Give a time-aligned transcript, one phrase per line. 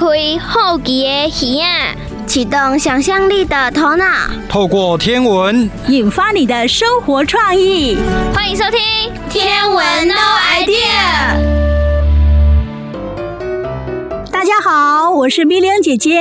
[0.00, 0.06] 开
[0.38, 1.94] 好奇的耳啊，
[2.26, 4.06] 启动想象力的头脑，
[4.48, 7.98] 透过天文引发你的生活创意。
[8.32, 8.80] 欢迎收听
[9.30, 10.14] 《天文 No
[10.54, 10.72] Idea》。
[14.30, 16.18] 大家好，我是米玲姐姐，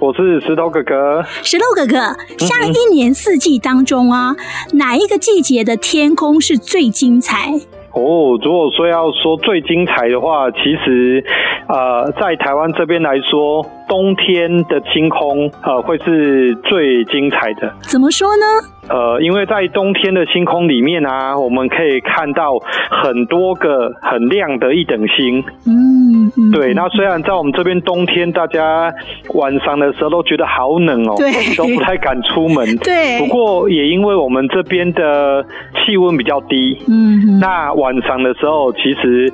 [0.00, 1.24] 我是石头哥哥。
[1.44, 4.34] 石头哥哥，像一年四季当中啊，
[4.72, 7.52] 嗯、哪一个季节的天空是最精彩？
[7.94, 11.22] 哦，如果说要说最精彩的话，其实，
[11.68, 17.70] 呃，在台湾这边来说，冬天的星空，呃，会是最精彩的。
[17.82, 18.46] 怎么说呢？
[18.88, 22.52] 呃，因为在冬天的星空里面啊，我们可以看到
[22.90, 25.44] 很多个很亮的一等星。
[25.66, 26.72] 嗯，嗯对。
[26.72, 28.90] 那虽然在我们这边冬天，大家
[29.34, 32.64] 晚上的时候都觉得好冷哦，对，都不太敢出门。
[32.82, 33.18] 对。
[33.18, 35.44] 不过也因为我们这边的
[35.84, 39.30] 气温比较低，嗯，那晚上的时候其实。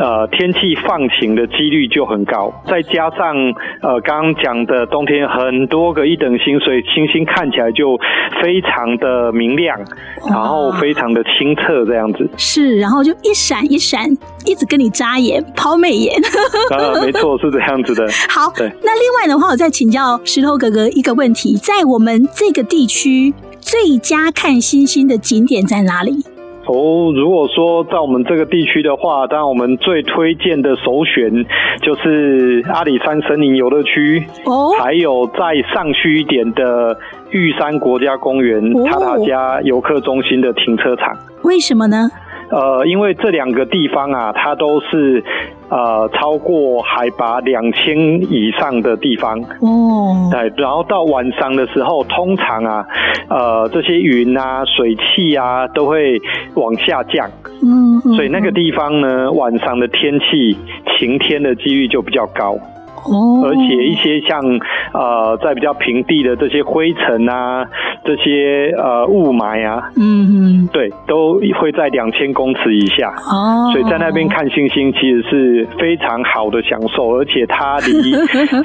[0.00, 3.36] 呃，天气放晴的几率就很高，再加上
[3.82, 7.98] 呃，刚刚讲的冬天很多个一等星，所以星星看起来就
[8.42, 9.78] 非常的明亮，
[10.26, 12.26] 然后非常的清澈，这样子。
[12.38, 14.08] 是，然后就一闪一闪，
[14.46, 16.14] 一直跟你眨眼，抛媚眼。
[16.74, 18.08] 呃，没错，是这样子的。
[18.30, 26.24] 好，那另外的话，我再请教石头哥哥一个问题，在我们这个地区，最佳看星星的景点在哪里？
[26.70, 31.44] 哦，如果说在我们这个地区的话，当然我们最推荐的首选
[31.82, 36.96] 就是阿里山森林游乐区，哦，还有再上去一点的
[37.30, 41.12] 玉山国家公园塔塔加游客中心的停车场。
[41.42, 42.08] 为什么呢？
[42.50, 45.22] 呃，因为这两个地方啊，它都是
[45.70, 47.96] 呃超过海拔两千
[48.30, 50.28] 以上的地方哦。
[50.30, 52.86] 对，然后到晚上的时候，通常啊，
[53.28, 56.20] 呃，这些云啊、水汽啊都会
[56.54, 57.30] 往下降。
[57.62, 60.56] 嗯，所以那个地方呢，晚上的天气
[60.98, 62.58] 晴天的几率就比较高。
[63.04, 64.40] 哦，而且一些像
[64.92, 67.66] 呃，在比较平地的这些灰尘啊，
[68.04, 73.12] 这些呃雾霾啊，嗯嗯，对，都会在两千公尺以下。
[73.30, 78.12] 哦，所以在那边看星星其实是非常好的享受，而且它离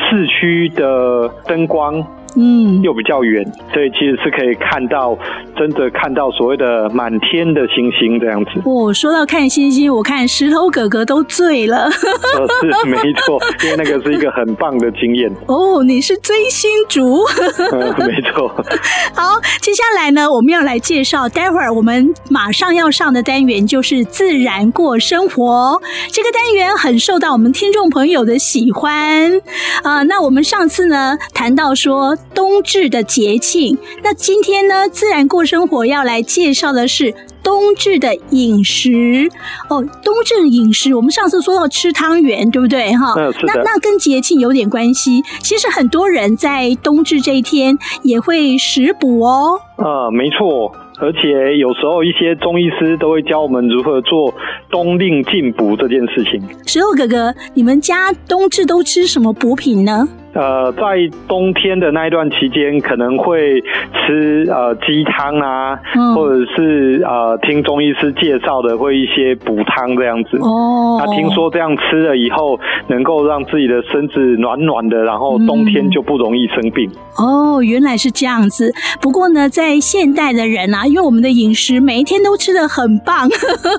[0.10, 2.06] 市区的灯光。
[2.38, 5.18] 嗯，又比较远，所以其实是可以看到，
[5.58, 8.52] 真的看到所谓的满天的星星这样子。
[8.66, 11.84] 哦，说到看星星，我看石头哥哥都醉了。
[11.86, 11.90] 呃，
[12.84, 15.32] 是没错，因为那个是一个很棒的经验。
[15.48, 17.24] 哦，你是追星族。
[17.72, 18.50] 嗯，没错。
[19.16, 25.82] 好，接下来呢，我们要来介绍，待会儿我们马上要上的单元就是自然过生活。
[26.12, 29.38] 这个单元很受到我们听众朋友的喜欢
[29.84, 30.04] 啊，呃。
[30.04, 32.18] 那我们上次呢谈到说。
[32.34, 37.14] 冬至的节庆，那今天呢，自然过生活要来介绍的是
[37.44, 39.30] 冬至的饮食
[39.70, 39.84] 哦。
[40.04, 42.92] 冬至的饮食，我们上次说到吃汤圆，对不对？
[42.94, 43.14] 哈，
[43.46, 45.22] 那那跟节庆有点关系。
[45.40, 49.60] 其实很多人在冬至这一天也会食补哦。
[49.78, 54.34] 啊，没错，而且有时候一些中医师都会教我们如何做
[54.70, 56.42] 冬令进补这件事情。
[56.66, 60.08] 石头哥哥，你们家冬至都吃什么补品呢？
[60.36, 63.62] 呃，在冬天的那一段期间，可能会
[63.94, 70.38] 吃呃鸡汤啊，嗯、或者是呃听中医师介绍的，会一些补汤这样子。
[70.42, 76.92] 哦，他听说这样吃了以后，能够让自己的身子暖暖的，然后冬天就不容易生病。
[77.18, 78.74] 嗯、哦，原来是这样子。
[79.00, 83.30] 不过呢，在现代的人啊，因为我们的饮食每一天都吃的很棒，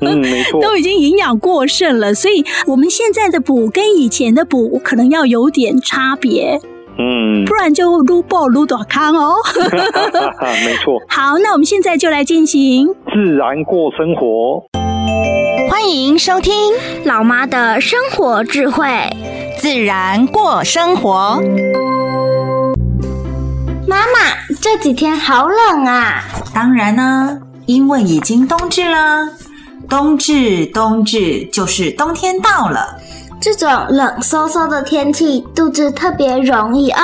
[0.00, 6.45] 嗯，没错， 都已经营养过剩了，所以我们现在的补跟以前的补可能要有点差别。
[6.98, 9.34] 嗯，不然就撸爆撸短康哦。
[10.64, 10.98] 没错。
[11.08, 14.62] 好，那我们现在就来进行自然过生活。
[15.68, 16.52] 欢迎收听
[17.04, 18.88] 老妈的生活智慧，
[19.58, 21.40] 自然过生活。
[23.86, 26.24] 妈妈，这几天好冷啊！
[26.54, 29.28] 当然呢，因为已经冬至了。
[29.88, 32.98] 冬至，冬至就是冬天到了。
[33.40, 36.98] 这种冷飕飕的天气，肚子特别容易饿，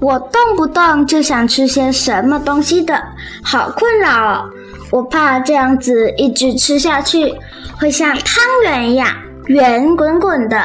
[0.00, 3.00] 我动不动就想吃些什么东西的，
[3.42, 4.50] 好困扰哦。
[4.90, 7.34] 我怕这样子一直吃下去，
[7.78, 9.08] 会像汤圆一样
[9.46, 10.62] 圆滚滚的。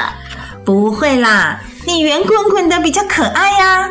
[0.64, 3.88] 不会啦，你圆滚滚的比较可爱呀。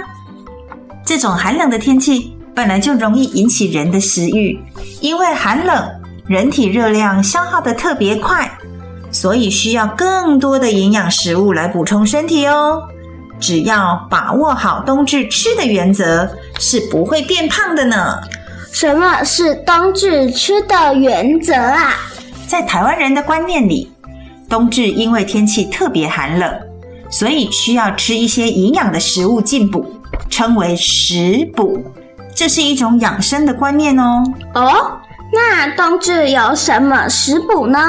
[1.06, 4.60] 这种寒冷的天气本来就容易引起人的食欲，
[5.02, 5.90] 因为寒冷，
[6.28, 8.50] 人体热量消耗得特别快。
[9.13, 12.83] 所以需要更多的营养食物来补充身体哦。
[13.39, 16.30] 只要把握好冬至吃的原则，
[16.60, 18.18] 是不会变胖的呢。
[18.71, 21.94] 什么是冬至吃的原则啊？
[22.48, 23.92] 在台湾人的观念里，
[24.50, 26.51] 冬至因为天气特别寒冷，
[27.09, 29.86] 所以需要吃一些营养的食物进补，
[30.30, 31.83] 称为食补。
[32.33, 34.24] 这是一种养生的观念哦。
[34.56, 34.98] 哦，
[35.31, 37.80] 那冬至有什么食补呢？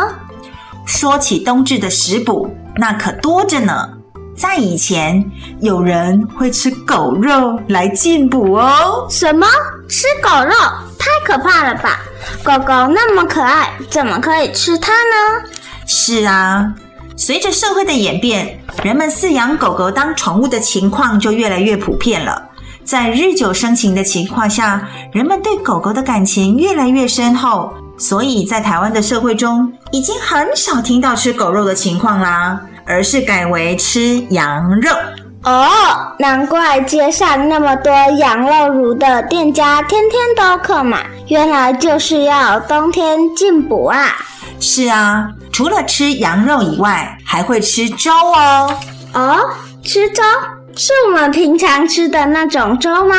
[0.84, 3.88] 说起冬至的食补，那可多着呢。
[4.36, 5.24] 在以前，
[5.60, 9.06] 有人会吃狗肉来进补哦。
[9.08, 9.46] 什么？
[9.88, 10.52] 吃狗肉？
[10.98, 12.00] 太可怕了吧！
[12.42, 15.48] 狗狗那么可爱，怎么可以吃它呢？
[15.86, 16.74] 是啊，
[17.16, 22.50] 随着社会的演变，人们饲养狗狗当宠物的情况就越来越普遍了。
[22.84, 34.90] 在日久生情的情况下，人们对狗狗的感情越来越深厚，所以在台湾的社会中，已经很少听到吃狗肉的情况啦，而是改为吃羊肉。
[35.44, 35.68] 哦，
[36.18, 44.16] 难怪街上那么多羊肉炉的店家天天都客满，原来就是要冬天进补啊！
[44.58, 48.76] 是啊，除了吃羊肉以外，还会吃粥哦。
[49.12, 49.38] 哦，
[49.84, 50.24] 吃粥？
[50.74, 53.14] 是我们平常吃的那种粥吗？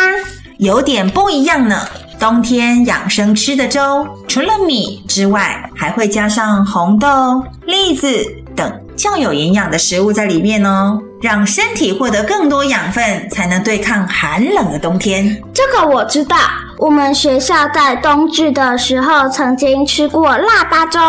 [0.57, 1.79] 有点不一样呢。
[2.19, 8.07] 冬天养生吃的粥，除了米之外，还会加上红豆、栗子
[8.55, 15.41] 等较有营养的食物在里面哦，让身体获得更多养分，才能对抗寒冷的冬天。
[15.53, 16.37] 这个我知道，
[16.77, 20.99] 我们学校在冬至的时候曾经吃过腊八粥，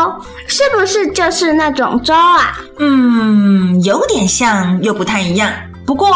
[0.47, 2.59] 是不是就是那种粥啊？
[2.79, 5.51] 嗯，有点像，又不太一样。
[5.87, 6.09] 不过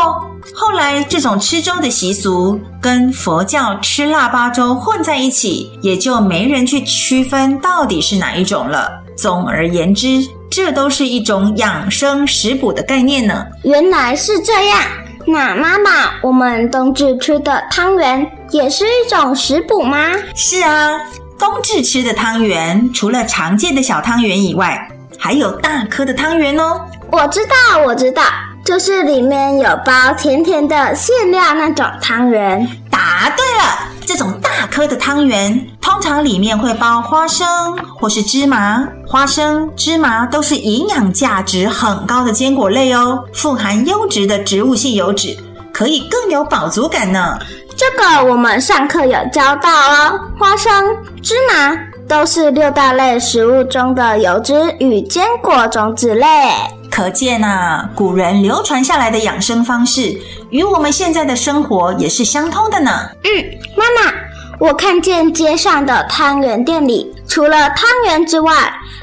[0.54, 8.90] 后来，这种吃粥的习俗跟佛教吃腊八粥混在一起，也就没人去区分到底是哪一种了。
[9.16, 13.44] 总而言之，这都是一种养生食补的概念呢。
[13.64, 14.80] 原来是这样。
[15.26, 20.10] 那妈妈，我们冬至吃的汤圆也是一种食补吗？
[20.34, 20.98] 是啊，
[21.38, 24.88] 冬至吃的汤圆，除了常见的小汤圆以外，
[25.18, 26.80] 还有大颗的汤圆哦。
[27.12, 28.22] 我知道，我知道。
[28.64, 32.66] 就是里面有包甜甜的馅料那种汤圆。
[32.90, 37.46] 答对了，这种大颗的汤圆通常里面会包花生
[37.98, 38.86] 或是芝麻。
[39.06, 45.36] 花生、芝麻都是营养价值很高的坚果类哦，富含优质的植物性油脂，
[45.72, 47.38] 可以更有饱足感呢。
[47.76, 50.20] 这个我们上课有教到哦。
[50.38, 50.70] 花生、
[51.22, 51.76] 芝麻
[52.10, 56.26] 都是六大类食物中的油脂与坚果种子类。
[56.90, 60.20] 可见啊，古人流传下来的养生方式
[60.50, 62.90] 与我们现在的生活也是相通的呢。
[63.22, 63.30] 嗯，
[63.76, 64.12] 妈妈，
[64.58, 68.52] 我看见街上的汤圆店里，除了汤圆之外，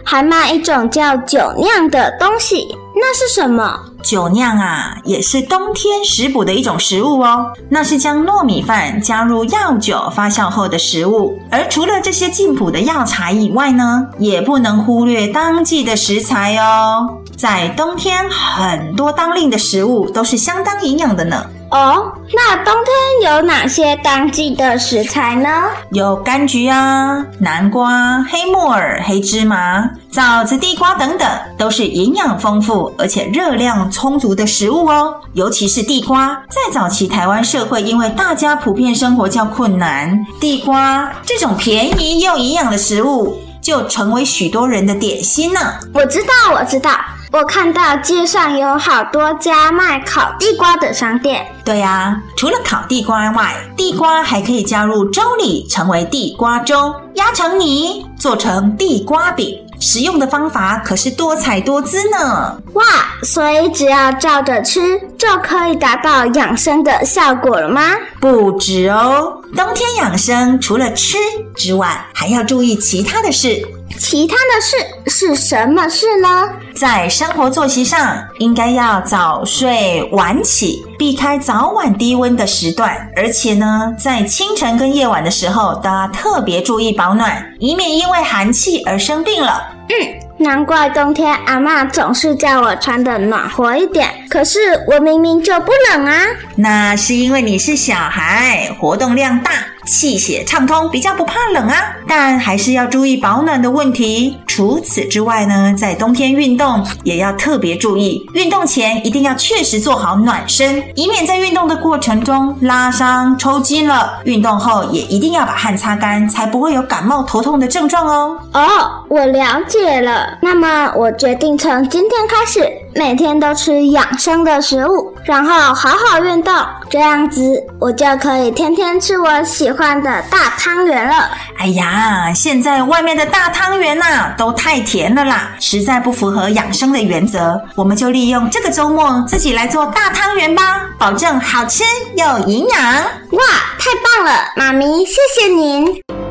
[0.04, 3.80] 还卖一种叫酒酿的东西，那是什么？
[4.04, 7.52] 酒酿啊，也是冬天食补的一种食物哦。
[7.70, 11.38] 那是将糯米饭加入药酒发酵后的食物。
[11.52, 17.20] 而除了这些进补的药材以外呢，也不能忽略当季的食材哦。
[17.38, 21.46] 在冬天，很多当令的食物都是相当营养的呢。
[21.70, 25.50] 哦，那冬天有哪些当季的食材呢？
[25.92, 35.14] 有柑橘啊、南瓜、黑木耳、黑芝麻、枣子、地瓜等等，都是营养丰富而且热量充足的食物哦。
[35.34, 45.60] 尤其是地瓜，在早期台湾社会，因为大家普遍生活较困难，地瓜这种便宜又营养的食物，就成为许多人的点心呢。
[45.94, 46.92] 我知道，我知道。
[47.32, 51.46] 我看到街上有好多家卖烤地瓜的商店。
[51.66, 59.64] 对呀，除了烤地瓜外，地瓜还可以加入粥里，成为地瓜粥，压成泥，做成地瓜饼。
[59.80, 62.58] 食用的方法可是多彩多姿呢。
[62.74, 62.84] 哇，
[63.22, 67.82] 所以只要照着吃，就可以达到养生的效果了吗？
[68.20, 71.18] 不止哦，冬天养生除了吃
[71.56, 73.66] 之外，还要注意其他的事。
[73.98, 74.76] 其他的事
[75.08, 76.50] 是什么事呢？
[76.76, 82.96] 在生活作息上，应该要早睡晚起，避开早晚低温的时段。
[83.16, 89.64] 而且呢，在清晨跟夜晚的时候，都要特别注意保暖，以免因为寒气而生病了。
[89.90, 90.27] 嗯。
[90.40, 96.22] 难怪冬天阿妈总是叫我穿的暖和一点，可是我明明就不冷啊！
[96.56, 99.52] 那是因为你是小孩，活动量大，
[99.88, 101.76] 气血畅通，比较不怕冷啊。
[102.08, 104.38] 但还是要注意保暖的问题。
[104.46, 114.20] 除此之外呢，在冬天运动也要特别注意，运动前一定要确实做好暖身，以免在运动的过程中拉伤、抽筋了。
[114.24, 118.38] 运动后也一定要把汗擦干，才不会有感冒头痛的症状哦。
[118.54, 118.62] 哦，
[119.10, 120.38] 我了解了。
[120.42, 126.54] 那么我决定从今天开始每天都吃养生的食物，然后好好运动，
[126.90, 127.42] 这样子
[127.80, 129.70] 我就可以天天吃我喜
[130.02, 131.30] 的大汤圆了。
[131.58, 137.62] 哎呀，现在外面的大汤圆呐，都太甜了啦，实在不符合养生的原则。
[137.76, 141.84] 我们就利用这个周末自己来做大汤圆吧，保证好吃
[142.16, 142.82] 又营养。
[142.84, 143.44] 哇，
[143.78, 146.27] 太棒了，妈咪，谢谢您。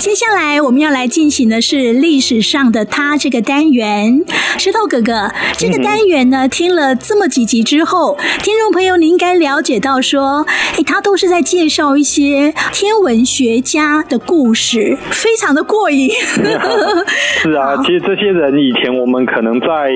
[0.00, 4.24] 接下来我们要来进行的是历史上的他这个单元。
[4.56, 10.46] 石头哥哥，这个单元呢，听了这么几集之后，听众朋友你应该了解到说，
[10.78, 16.08] 哎，他都是在介绍一些天文学家的故事，非常的过瘾。
[17.42, 19.92] 是啊，其实这些人以前我们可能在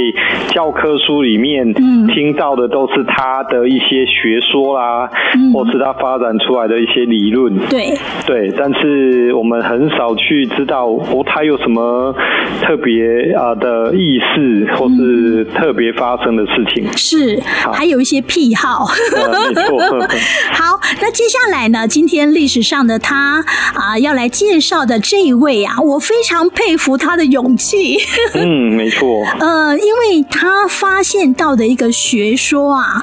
[0.50, 1.73] 教科书里面
[2.14, 7.56] 听到的都是他的一些学说啦，嗯、或是他发展出来的一些理论。
[7.70, 10.14] 对对，但是我们很少。
[10.16, 12.14] 去知道哦，他有什么
[12.62, 16.86] 特别啊的意思，或是特别发生的事情？
[16.96, 18.86] 是，还有一些癖好。
[19.16, 19.80] 呃、没错。
[20.54, 21.86] 好，那接下来呢？
[21.88, 27.96] 今天历史上的他啊，要来介绍的这一位啊，我非常佩服他的勇气。
[28.34, 29.20] 嗯，没错。
[29.40, 33.02] 呃，因为他发现到的一个学说啊，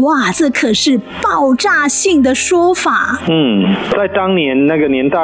[0.00, 3.18] 哇，这可是爆炸性的说法。
[3.28, 5.18] 嗯，在当年那个年代，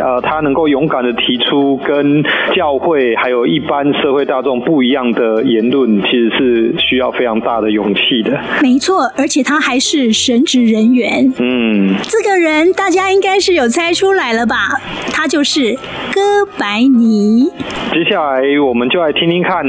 [0.00, 0.63] 呃，他能够。
[0.68, 2.22] 勇敢的提出跟
[2.54, 8.38] 教会还有一般社会大众不一样的言论，其实是需要非常大的勇气的。
[8.62, 11.32] 没错，而且他还是神职人员。
[11.38, 14.80] 嗯，这个人大家应该是有猜出来了吧？
[15.12, 15.74] 他就是
[16.12, 17.50] 哥白尼。
[17.92, 19.64] 接下来我们就来听听看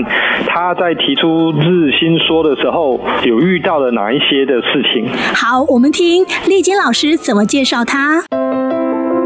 [0.47, 5.07] 他在提出日心说的时候，有遇到了哪一些的事情。
[5.33, 8.23] 好，我们听丽晶老师怎么介绍他。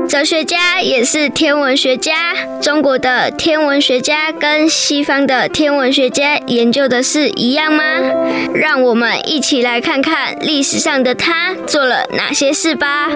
[0.10, 2.34] 哲学家也是天文学家。
[2.60, 7.84] 中国的天文学家跟西方的天文学家研究的是一样吗？
[8.56, 13.12] 让我们一起来看看历史上的他做了哪些事吧。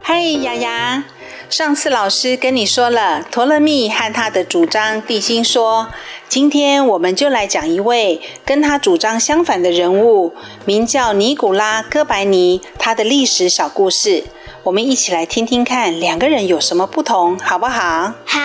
[0.00, 1.04] 嗨，雅雅，
[1.48, 5.86] 上次老师跟你说了托勒密和他的主张地心说，
[6.28, 14.24] 今天我们就来讲一位跟他主张相反的人物，名叫尼古拉·哥白尼，他的历史小故事。
[14.68, 18.12] 我们一起来听听看，两个人有什么不同，好不好？
[18.26, 18.40] 好。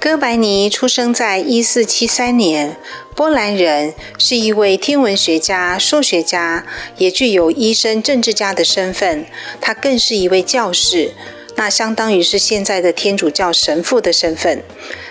[0.00, 2.76] 哥白尼出生在一四七三年，
[3.14, 6.66] 波兰人，是一位天文学家、数学家，
[6.98, 9.24] 也具有医生、政治家的身份。
[9.60, 11.12] 他更是一位教士，
[11.54, 14.64] 那相当于是现在的天主教神父的身份。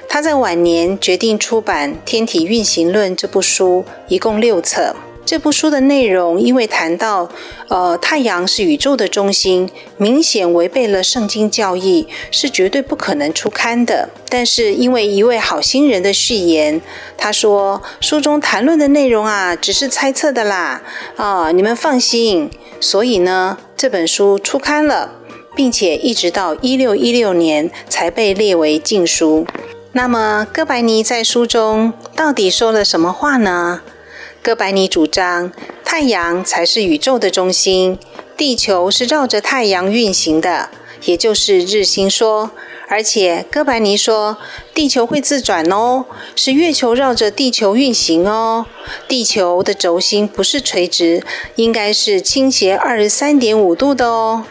[0.10, 4.94] 他在晚年决定出版《天体运行论》这部书，一共六册。
[5.26, 7.30] 这部书的内容，因为谈到，
[7.70, 14.10] 呃，太阳是宇宙的中心，明显违背了圣经教义，是绝对不可能出刊的。
[14.28, 16.82] 但是，因为一位好心人的序言，
[17.18, 20.82] 他说书中谈论的内容啊，只是猜测的啦，
[21.16, 22.50] 啊，你们放心。
[22.82, 25.12] 所以呢，这本书出刊了，
[25.56, 29.46] 并且一直到一六一六年才被列为禁书。
[29.94, 33.82] 那么，哥白尼在书中到底说了什么话呢？
[34.44, 35.52] 哥白尼主张，
[35.86, 38.00] 太阳才是宇宙的中心，
[38.36, 40.72] 地球是绕着太阳运行的，
[41.06, 42.50] 也就是日心说。
[42.88, 44.38] 而且哥白尼说，
[44.74, 46.06] 地球会自转哦，
[46.36, 48.66] 是月球绕着地球运行哦。
[49.08, 51.24] 地球的轴心不是垂直，
[51.56, 54.46] 应该是倾斜二十三点五度的哦。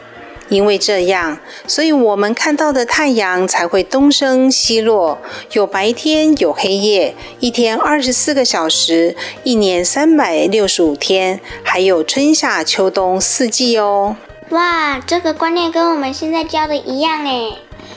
[0.51, 5.19] 因为这样，所以我们看到的太阳才会东升西落，
[5.53, 14.17] 有白天，有黑夜，一天二十四个小时，一年三百六十五天，还有春夏秋冬四季哦。
[14.51, 17.55] 哇，这个观念跟我们现在教的一样诶。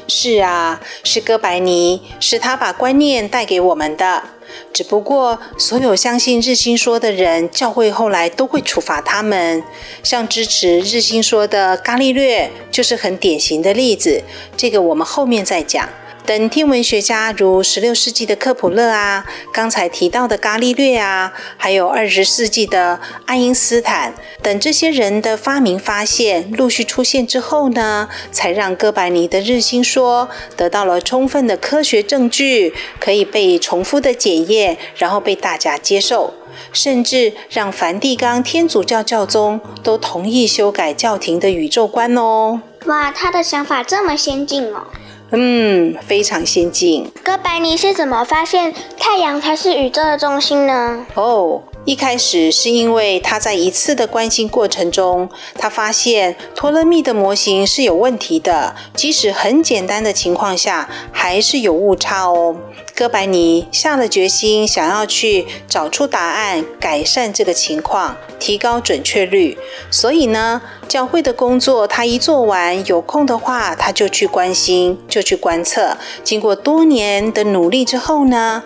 [0.08, 4.24] 是啊，是哥白尼，是他把观念带给我们的。
[4.72, 9.64] 只不过，所有相信日心说的人，教会后来都会处罚他们。
[10.04, 14.24] 像支持日心说的伽利略，就是很典型的例子。
[14.58, 15.88] 这个我们后面再讲。
[16.26, 36.34] 等天文学家如十六世纪的克普勒啊，刚才提到的伽利略啊，还有二十世纪的爱因斯坦等这些人的发明发现陆续出现之后呢，才让哥白尼的日心说得到了充分的科学证据，可以被重复的检验，然后被大家接受，
[36.72, 42.62] 甚至让梵蒂冈天主教教宗都同意修改教廷的宇宙观哦。
[42.86, 44.88] 哇，他的想法这么先进哦！
[45.36, 47.12] 嗯，非常先进。
[47.24, 51.06] 哥白尼是怎么发现太阳才是宇宙的中心呢？
[51.16, 62.56] 哦，一开始是因为他在一次的关心过程中，他发现托勒密的模型是有问题的，即使很简单的情况下，还是有误差哦。
[62.96, 69.58] 哥白尼下了决心，想要去找出答案，改善这个情况，提高准确率。
[69.90, 75.98] 所以呢，教会的工作他一做完，有空的话他就去关心，就去观测。
[76.24, 78.62] 经过多年的努力之后呢，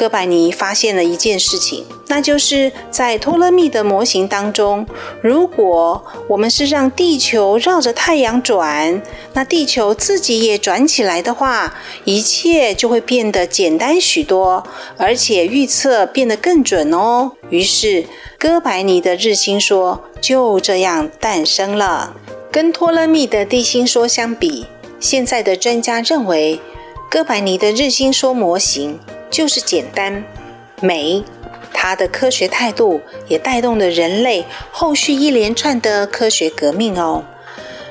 [0.00, 4.86] 哥白尼发现了一件事情，那就是在托勒密的模型当中，
[5.20, 9.02] 如果我们是让地球绕着太阳转，
[9.34, 11.74] 那地球自己也转起来的话，
[12.06, 14.64] 一切就会变得简单许多，
[14.96, 17.32] 而且预测变得更准哦。
[17.50, 18.06] 于是，
[18.38, 22.16] 哥白尼的日心说就这样诞生了。
[22.50, 24.64] 跟托勒密的地心说相比，
[24.98, 26.58] 现在的专家认为，
[27.10, 28.98] 哥白尼的日心说模型。
[29.30, 30.24] 就是简单
[30.80, 31.22] 美，
[31.72, 37.24] 他的科学态度也带动了人类后续一连串的科学革命哦，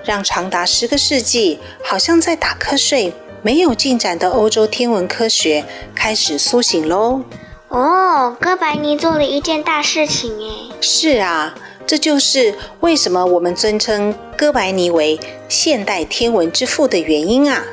[0.04, 5.64] 让长达十个世纪好像在打瞌睡、没有进展的欧洲天文科学
[5.96, 7.22] 开始苏醒喽。
[7.70, 10.74] 哦，哥白尼做了一件大事情诶。
[10.82, 11.56] 是啊，
[11.86, 17.64] 这就是为什么我们尊称哥白尼为现代天文之父的原因啊。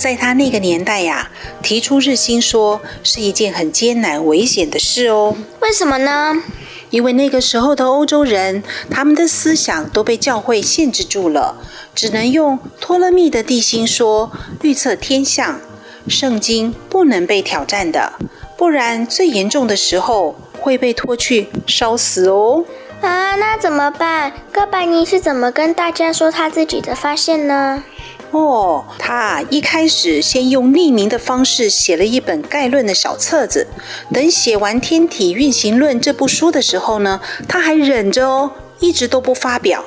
[0.00, 1.28] 在他那个年代呀，
[1.62, 5.36] 提出日心说是一件很艰难、危险的事哦。
[5.60, 6.42] 为什么呢？
[6.88, 11.54] 因为那个时候的欧洲人，他们的思想都被教会限制住了，
[11.94, 15.60] 只能用托勒密的地心说预测天象。
[16.08, 18.14] 圣经不能被挑战的，
[18.56, 22.64] 不然最严重的时候会被拖去烧死哦。
[23.02, 24.32] 啊，那怎么办？
[24.50, 27.84] 哥白尼是怎么跟大家说他自己的发现呢？
[28.32, 33.66] 哦，他一开始先用匿名的方式写了一本概论的小册子。
[34.12, 39.84] 等写完《天体运行论》这部书的时候呢，他还忍着哦，一直都不发表，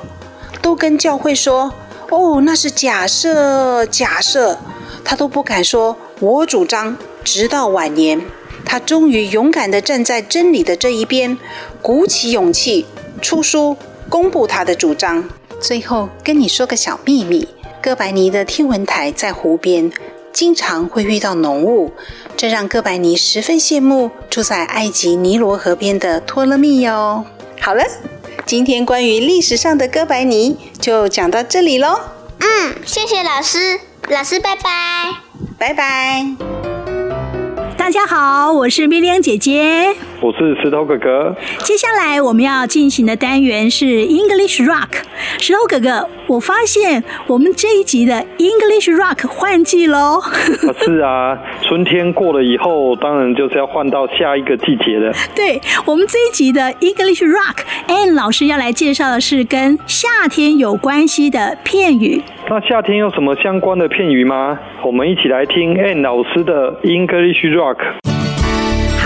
[0.62, 1.74] 都跟教会说
[2.12, 4.58] ：“哦，那是假设，假设。”
[5.06, 6.98] 他都不敢说“我主张”。
[7.24, 8.22] 直到晚年，
[8.66, 11.38] 他终于勇敢地站在真理的这一边，
[11.82, 12.86] 鼓起勇气
[13.22, 13.78] 出书
[14.10, 15.30] 公布他的主张。
[15.62, 17.48] 最后跟你说个小秘密。
[17.84, 19.92] 哥白尼的天文台在湖边，
[20.32, 21.92] 经常会遇到浓雾，
[22.38, 27.26] 这让哥白尼十分羡慕住在埃及尼罗河边的托勒密哟。
[27.60, 27.84] 好了，
[28.46, 32.00] 今天关于历史上的哥白尼就讲到这里喽。
[32.40, 35.16] 嗯，谢谢老师，老师拜拜，
[35.58, 36.26] 拜拜。
[37.78, 41.36] 大家好，我是米莉姐姐，我是石头哥哥。
[41.66, 45.04] 接下来我们要进行的单元是 English Rock。
[45.38, 50.22] 石头哥哥，我发现我们这一集的 English Rock 换季喽。
[50.22, 50.32] 啊
[50.80, 55.12] 是啊，春天过了以后，当然就是要换到下一个季节了。
[55.36, 62.24] 对，我们这一集的 English Rock，Anne 老师要来介绍的是跟夏天有关系的片语。
[62.50, 64.58] 那夏天有什么相关的片语吗？
[64.86, 68.13] 我们一起来听 Anne 老师的 English Rock。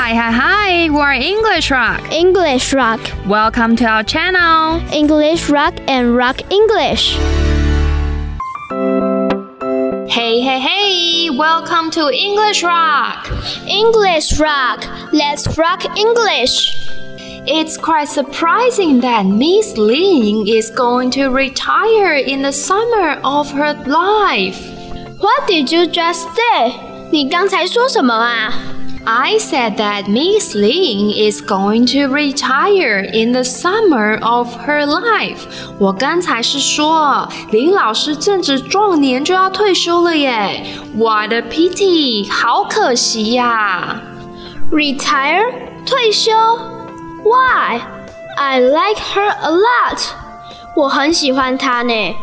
[0.07, 0.91] Hi, hi, hi!
[0.91, 2.13] We're English Rock.
[2.13, 3.01] English Rock.
[3.27, 4.81] Welcome to our channel.
[4.93, 7.17] English Rock and Rock English.
[10.09, 11.31] Hey, hey, hey!
[11.31, 13.29] Welcome to English Rock.
[13.67, 14.85] English Rock.
[15.13, 16.75] Let's rock English.
[17.47, 23.75] It's quite surprising that Miss Ling is going to retire in the summer of her
[23.85, 24.61] life.
[25.19, 26.73] What did you just say?
[27.11, 28.51] 你刚才说什么啊
[29.07, 35.47] ？I said that Miss Ling is going to retire in the summer of her life.
[35.79, 40.65] 我刚才是说林老师正值壮年就要退休了耶。
[40.97, 42.31] What a pity！
[42.31, 44.01] 好可惜呀。
[44.71, 45.53] Retire？
[45.85, 46.33] 退休？
[47.25, 47.81] Why?
[48.37, 50.01] I like her a lot.
[50.77, 52.15] 我很喜欢她呢。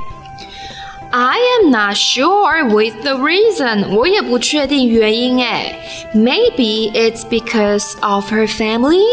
[1.14, 3.96] I am not sure with the reason.
[3.96, 5.80] 我也不确定原因诶。
[6.14, 9.04] Maybe it's because of her family.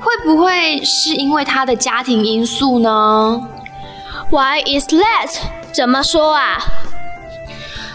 [0.00, 3.48] 会不会是因为她的家庭因素呢？
[4.30, 5.30] Why is that?
[5.72, 6.58] 怎么说啊？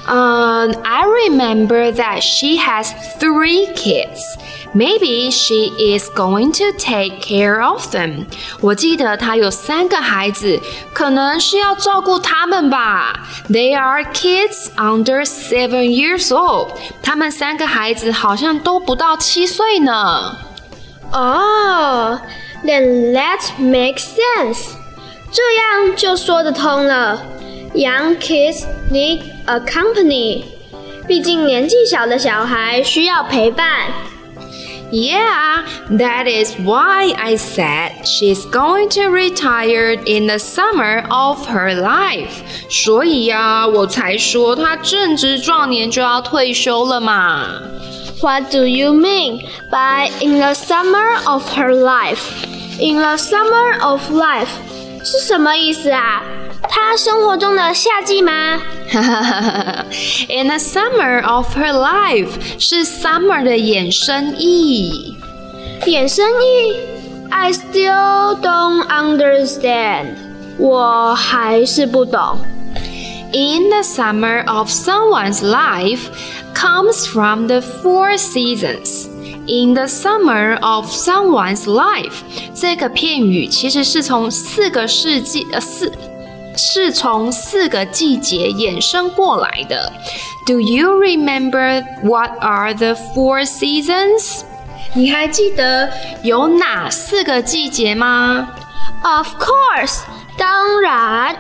[0.05, 4.35] Um, I remember that she has three kids.
[4.74, 8.26] Maybe she is going to take care of them.
[8.60, 10.60] 我记得她有三个孩子，
[10.92, 13.26] 可能是要照顾他们吧。
[13.48, 16.68] They are kids under seven years old.
[17.02, 20.36] 他们三个孩子好像都不到七岁呢。
[21.10, 22.18] Oh,
[22.62, 24.74] then that makes sense.
[25.32, 27.22] 这样就说得通了。
[27.74, 30.44] Young kids need a company.
[31.06, 33.86] 毕竟年纪小的小孩需要陪伴。
[34.91, 35.65] Yeah,
[35.97, 42.43] that is why I said she's going to retire in the summer of her life.
[42.69, 47.59] 所以呀，我才说她正值壮年就要退休了嘛。
[48.21, 52.21] What do you mean by in the summer of her life?
[52.79, 54.49] In the summer of life
[55.03, 56.21] 是什么意思啊？
[56.69, 58.59] 她生活中的夏季吗？
[60.29, 65.17] In the summer of her life 是 summer 的衍生义。
[65.85, 66.77] 衍生义？
[67.29, 70.15] I still don't understand。
[70.57, 72.39] 我还是不懂。
[73.33, 76.09] In the summer of someone's life
[76.53, 79.07] comes from the four seasons.
[79.47, 82.21] In the summer of someone's life，
[82.53, 85.91] 这个片语其实是从四个世纪呃四。
[86.57, 89.91] 是从四个季节衍生过来的。
[90.45, 94.41] Do you remember what are the four seasons？
[94.93, 95.89] 你还记得
[96.21, 98.49] 有哪四个季节吗？
[99.03, 100.01] Of course，
[100.37, 101.35] 当然。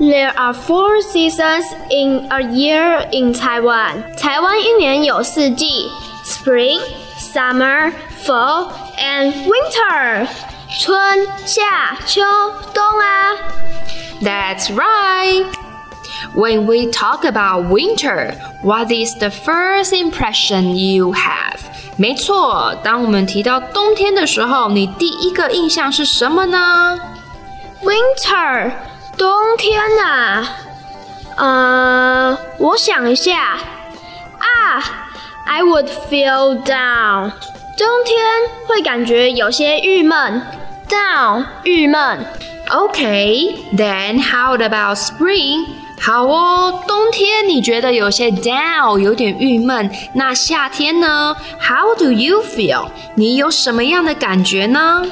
[0.00, 4.16] There are four seasons in a year in Taiwan。
[4.16, 5.88] 台湾一年有四季：
[6.24, 10.26] Spring、Summer、Fall and Winter。
[10.80, 12.22] 春、夏、秋、
[12.72, 13.38] 冬啊。
[14.22, 15.46] That's right.
[16.34, 21.60] When we talk about winter, what is the first impression you have?
[21.96, 26.98] 没错，当我们提到冬天的时候，你第一个印象是什么呢？
[27.82, 28.72] Winter，
[29.16, 30.48] 冬天啊。
[31.36, 33.58] 呃，我想一下
[34.38, 34.82] 啊，
[35.44, 37.32] I would feel down。
[37.76, 38.24] 冬天
[38.68, 40.42] 会感觉有些郁闷，
[40.88, 42.24] down，郁闷。
[42.70, 45.66] Okay, then how about spring?
[46.00, 49.90] 好哦，冬天你觉得有些 down，有点郁闷。
[50.14, 51.36] 那夏天呢？
[51.60, 52.88] How do you feel?
[53.14, 55.06] 你有什么样的感觉呢？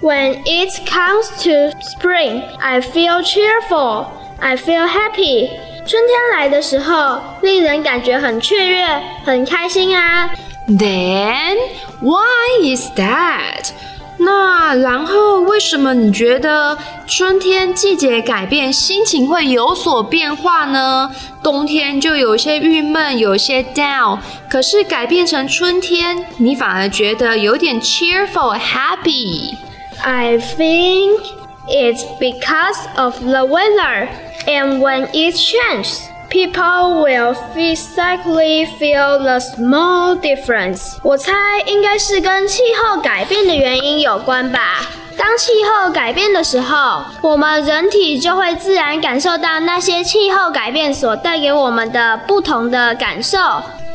[0.00, 4.06] When it comes to spring, I feel cheerful.
[4.38, 5.50] I feel happy.
[5.84, 8.86] 春天来的时候，令人感觉很雀跃，
[9.24, 10.30] 很开心啊。
[10.68, 11.56] Then
[12.00, 13.70] why is that?
[14.19, 21.11] 那然后，为什么你觉得春天季节改变，心情会有所变化呢？
[21.43, 24.17] 冬天就有些郁闷，有些 down，
[24.49, 29.55] 可是改变成春天，你反而觉得有点 cheerful, happy.
[30.03, 31.19] I think
[31.67, 34.07] it's because of the weather,
[34.45, 35.99] and when it changes.
[36.29, 40.97] People will physically feel the small difference。
[41.01, 41.31] 我猜
[41.65, 44.81] 应该是跟气候改变的原因有关吧。
[45.17, 53.37] 当气候改变的时候，我们人体就会自然感受到那些气候改变所带给我们的不同的感受。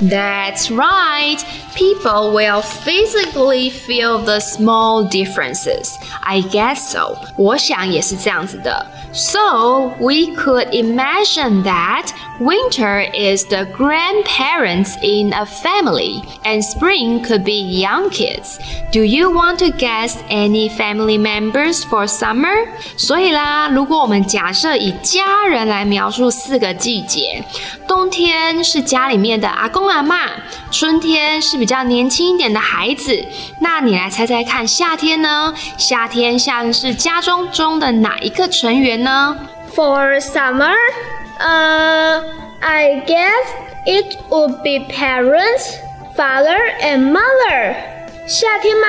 [0.01, 1.39] That's right.
[1.77, 5.95] People will physically feel the small differences.
[6.23, 7.19] I guess so.
[7.37, 8.85] 我想也是这样子的。
[9.13, 17.53] So we could imagine that winter is the grandparents in a family, and spring could be
[17.53, 18.59] young kids.
[18.91, 22.69] Do you want to guess any family members for summer?
[22.97, 27.45] 所以啦，如果我们假设以家人来描述四个季节，
[27.87, 30.31] 冬天是家里面的阿公阿嬷，
[30.71, 33.27] 春天是比较年轻一点的孩子，
[33.61, 35.53] 那你来猜猜看，夏天呢？
[35.77, 39.50] 夏天像是家中中的哪一个成员呢？
[39.74, 40.76] For summer,
[41.40, 42.24] uh,
[42.62, 43.54] I guess
[43.86, 45.78] it would be parents,
[46.16, 47.76] father and mother.
[48.26, 48.88] 夏天吗？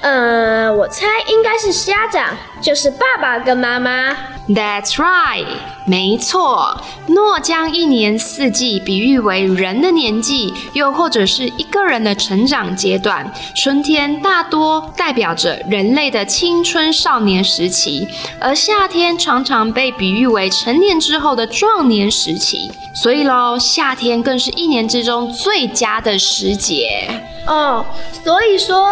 [0.00, 4.16] 呃，我猜应该是家长，就是爸爸跟妈妈。
[4.48, 5.44] That's right，
[5.84, 6.80] 没错。
[7.08, 18.08] 诺将一年四季比喻为人的年纪，又或者是一个人的成长阶段，春天大多代表着人类的青春少年时期，
[18.40, 22.70] 而夏天常常被比喻为成年之后的壮年时期。
[22.94, 27.06] 所以喽，夏天更是一年之中最佳的时节。
[27.46, 27.84] 哦，
[28.24, 28.88] 所以说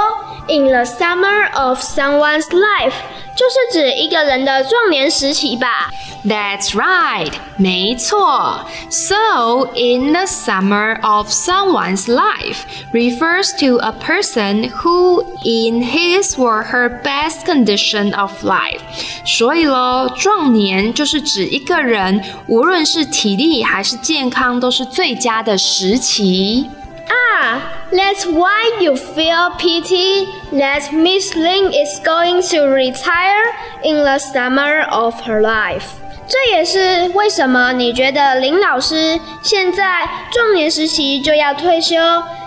[0.48, 2.94] ，in the summer of someone's life，
[3.36, 5.90] 就是指一个人的壮年时期吧？
[6.24, 8.68] That's right，没错。
[8.92, 12.60] So in the summer of someone's life
[12.94, 18.82] refers to a person who in his or her best condition of life。
[19.26, 26.70] 所以喽，壮年就是指一个人，无论是体力还是健康，都是最佳的时期。
[27.08, 34.88] 啊，That's why you feel pity that Miss Lin is going to retire in the summer
[34.90, 35.84] of her life。
[36.28, 41.96] 这也是为什么你觉得林老师现在壮年时期就要退休，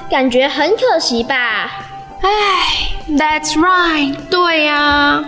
[0.09, 1.71] 感觉很可惜吧
[2.23, 5.23] 唉，That's right，对呀。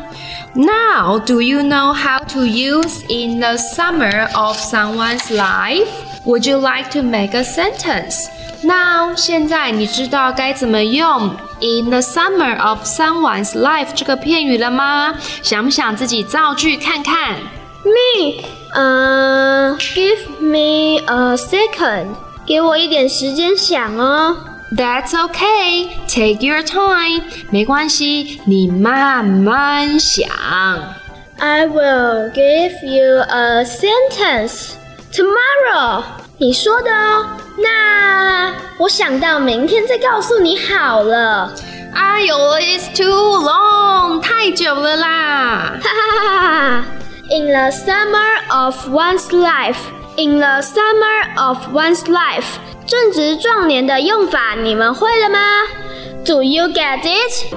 [0.55, 5.91] Now, do you know how to use in the summer of someone's life?
[6.25, 8.31] Would you like to make a sentence?
[8.64, 15.16] Now，现在你知道该怎么用 in the summer of someone's life 这个片语了吗？
[15.42, 17.40] 想不想自己造句看看
[17.84, 18.44] ？Me，
[18.74, 22.10] 呃、uh,，give me a second，
[22.46, 24.38] 给我一点时间想哦。
[24.78, 25.90] That's okay.
[26.08, 27.24] Take your time.
[27.50, 30.30] 没关系，你慢慢想。
[31.40, 34.74] I will give you a sentence
[35.12, 36.04] tomorrow.
[36.38, 37.26] 你说的哦。
[37.58, 41.54] 那我想到明天再告诉你好了。
[41.94, 44.22] 哎呦，It's too long.
[44.22, 45.78] 太久了啦。
[45.82, 46.86] 哈哈哈哈。
[47.30, 49.78] In the summer of one's life.
[50.18, 52.58] In the summer of one's life.
[52.86, 55.40] 正值壮年的用法，你们会了吗
[56.26, 57.54] ？Do you get it？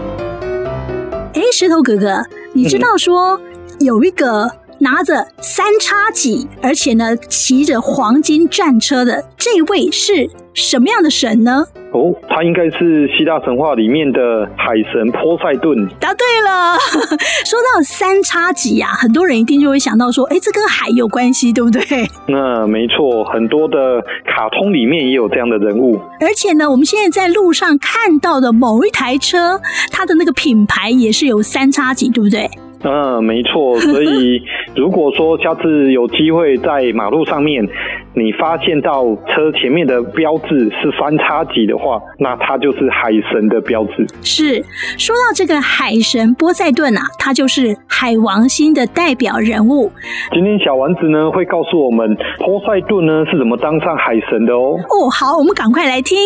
[1.35, 3.41] 哎，石头哥哥，你知道说
[3.81, 11.65] 有一个拿着三叉戟，而且呢骑着黄金战车的这位是什么样的神呢？
[11.93, 14.21] 哦，他应该是希腊神话里面的
[14.57, 15.89] 海神波塞顿。
[16.01, 16.77] 答对了。
[17.47, 21.85] 说到三叉戟呀，很多人一定就会想到说，哎，这跟海有关系，对不对？
[22.27, 26.01] 那没错，很多的卡通里面也有这样的人物。
[26.21, 29.61] 而且呢，我们现在在路上看到的某一台车，
[29.93, 32.51] 它的那个品牌也是有三叉戟，对不对？
[32.85, 33.79] 嗯，没错。
[33.81, 34.43] 所以
[34.77, 37.67] 如果说下次有机会在马路上面，
[38.15, 44.07] 你发现到车前面的标志是三叉戟的话， 那它就是海神的标志。
[44.23, 44.63] 是，
[44.99, 49.91] 说到这个海神波塞顿啊，他就是海王星的代表人物。
[50.33, 54.77] 今天小丸子呢会告诉我们波塞顿呢是怎么当上海神的哦。
[54.79, 56.19] 哦，好，我们赶快来听。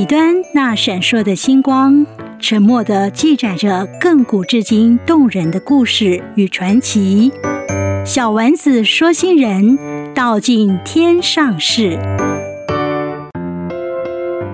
[0.00, 2.06] 彼端那闪烁的星光。
[2.40, 7.30] 沉默地记载着亘古至今动人的故事与传奇。
[8.06, 11.98] 小丸子说星人道尽天上事。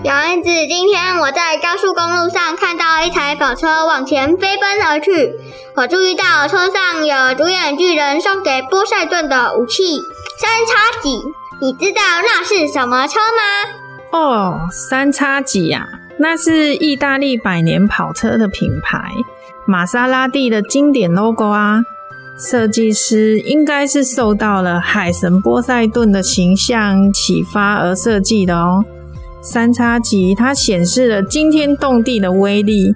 [0.04, 5.30] 小丸子，今天我在高速公路上看到一台跑车往前飞奔而去，
[5.76, 10.00] 我注意到车上有独眼巨人送给波塞顿的武器
[10.40, 11.20] 三叉戟。
[11.62, 13.85] 你知道那是什么车吗？
[14.12, 15.86] 哦，三叉戟呀。
[16.18, 19.10] 那是意大利百年跑车的品牌，
[19.66, 21.82] 玛莎拉蒂的经典 logo 啊。
[22.38, 28.84] 设计师应该是受到了海神波塞顿的形象启发而设计的哦。
[29.42, 32.94] 三叉戟它显示了惊天动地的威力，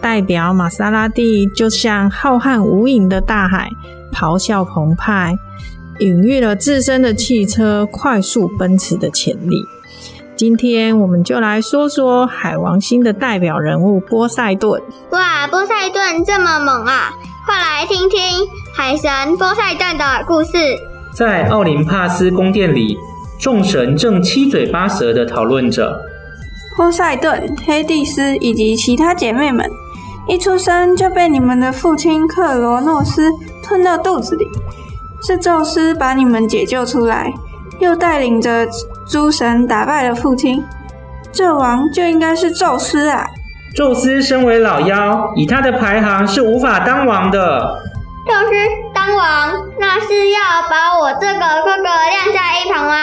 [0.00, 3.70] 代表玛莎拉蒂就像浩瀚无垠的大海，
[4.14, 5.34] 咆哮澎湃，
[5.98, 9.62] 隐喻了自身的汽车快速奔驰的潜力。
[10.34, 14.80] 今天我们就来说说海王星的代表人物波塞顿。
[15.10, 17.12] 哇，波塞顿这么猛啊！
[17.46, 18.18] 快来听听
[18.74, 20.50] 海神波塞顿的故事。
[21.12, 22.96] 在奥林帕斯宫殿里，
[23.38, 26.00] 众神正七嘴八舌地讨论着。
[26.76, 29.70] 波塞顿、黑帝斯以及其他姐妹们，
[30.26, 33.30] 一出生就被你们的父亲克罗诺斯
[33.62, 34.48] 吞到肚子里，
[35.22, 37.32] 是宙斯把你们解救出来，
[37.82, 38.66] 又带领着。
[39.04, 40.62] 诸神打败了父亲，
[41.32, 43.26] 这王就应该是宙斯啊！
[43.74, 47.78] 宙斯身为老妖，以他的排行是无法当王的。
[48.26, 48.52] 宙斯
[48.94, 52.94] 当王，那是要把我这个哥哥晾在一旁吗？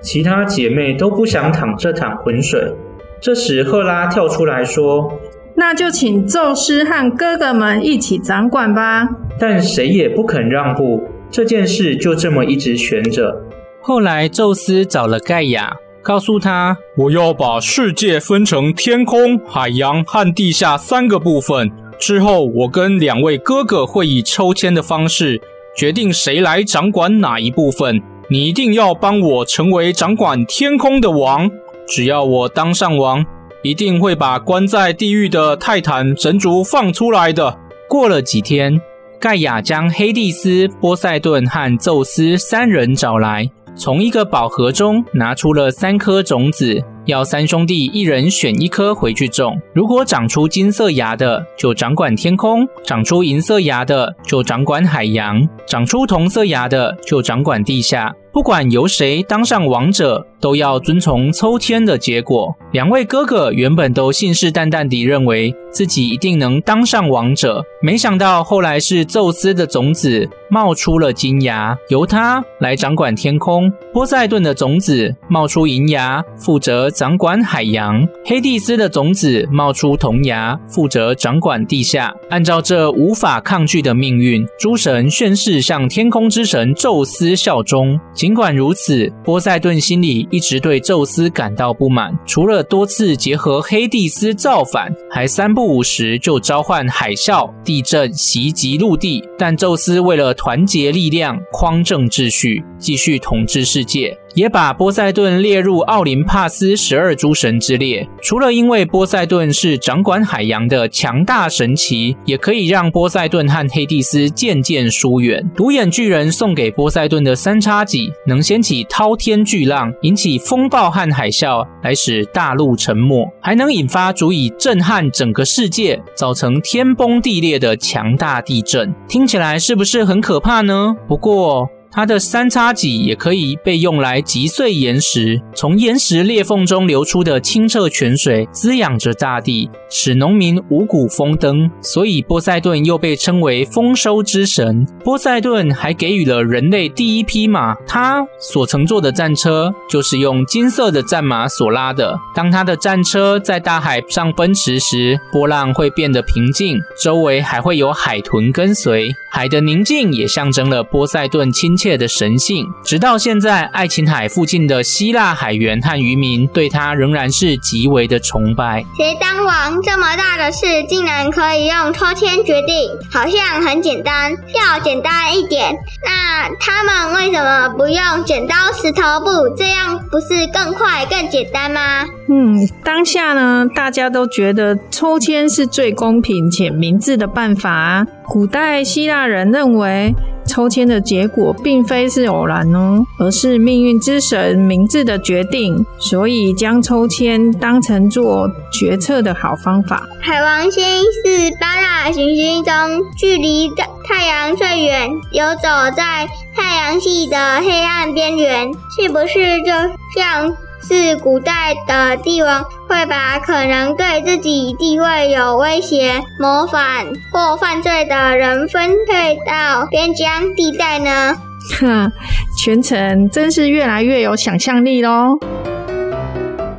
[0.00, 2.72] 其他姐妹都不想淌这趟浑水。
[3.20, 5.12] 这时，赫拉跳出来说
[5.56, 9.08] ：“那就请宙斯和哥哥们一起掌管吧。”
[9.40, 13.42] 但谁也不肯让步，这件事就这么一直悬着。
[13.88, 21.70] 后来，宙斯找了盖亚，告诉他：“我要把世界分成天空、海洋和地下三个部分。
[21.96, 25.40] 之后，我跟两位哥哥会以抽签的方式
[25.76, 28.02] 决定谁来掌管哪一部分。
[28.28, 31.48] 你一定要帮我成为掌管天空的王。
[31.86, 33.24] 只要我当上王，
[33.62, 37.56] 一定会把关在地狱的泰坦神族放出来的。”
[37.88, 38.80] 过了几天，
[39.20, 43.48] 盖亚将黑帝斯、波塞顿和宙斯三人找来。
[43.78, 49.54] 从一个宝盒中拿出了三颗种子，要三兄弟一人选一颗回去种。
[49.74, 58.14] 如果长出金色芽的，就掌管天空；长出银色芽的，就掌管海洋；长出铜色芽的，就掌管地下。
[58.36, 62.54] 不管由谁当上王者，都要遵从抽签的结果。
[62.70, 82.14] 两位哥哥原本都信誓旦旦地认为自己一定能当上王者，没想到后来是宙斯的种子冒出了金牙，由他来掌管天空；波塞顿的种子冒出银牙，负责掌管海洋；黑帝斯的种子冒出铜牙，负责掌管地下。
[82.28, 87.98] 按照这无法抗拒的命运，诸神宣誓向天空之神宙斯效忠。
[88.26, 99.22] 尽管如此，波塞顿心里一直对宙斯感到不满，除了多次结合黑帝斯造反，还三不五时就召唤海啸、地震袭击陆地。
[99.38, 104.16] 但宙斯为了团结力量，匡正秩序，继续统治世界。
[104.36, 108.06] 也把波塞顿列入奥林帕斯十二诸神之列。
[108.20, 115.42] 除了因为波塞顿是掌管海洋的强大神祇，也可以让波塞顿和黑帝斯渐渐疏远。
[115.56, 128.94] 独眼巨人送给波塞顿的三叉戟，能掀起滔天巨浪，引起风暴和海啸，来使大陆沉没，还能引发足以震撼整个世界、造成天崩地裂的强大地震。
[129.08, 130.94] 听起来是不是很可怕呢？
[131.08, 141.70] 不过，它的三叉戟也可以被用来击碎岩石，从岩石裂缝中流出的清澈泉水滋养着大地，使农民五谷丰登。
[141.80, 144.86] 所以波塞顿又被称为丰收之神。
[145.02, 152.14] 波塞顿还给予了人类第一匹马，他所乘坐的战车就是用金色的战马所拉的。
[152.34, 159.10] 当他的战车在大海上奔驰时，波浪会变得平静，周围还会有海豚跟随。
[159.30, 162.66] 海的宁静也象征了波塞顿亲切的神性。
[162.82, 168.82] 直到现在，爱琴海附近的希腊海员和渔民对他仍然是极为的崇拜。
[168.96, 172.88] 谁当王这么大的事，竟然可以用抽签决定？
[173.12, 175.76] 好像很简单，要简单一点。
[176.02, 179.54] 那他们为什么不用剪刀石头布？
[179.54, 182.06] 这样不是更快更简单吗？
[182.28, 188.06] 嗯，当下呢，大家都觉得抽签是最公平且明智的办法。
[188.24, 190.14] 古代希腊人认为，
[190.46, 200.02] 抽签的结果并非是偶然哦，而是命运之神明智的决定，所以将抽签当成做决策的好方法。
[200.20, 202.72] 海王星是八大行星中
[203.18, 203.68] 距离
[204.08, 209.72] 太阳最远，游走在太阳系的黑暗边缘，是不是就
[210.16, 210.54] 像？
[210.88, 221.36] 是古代的帝王会把可能对自己地位有威胁、谋反或犯罪的人分配到边疆地带呢？
[221.80, 222.10] 哼，
[222.62, 225.38] 全程真是越来越有想象力喽！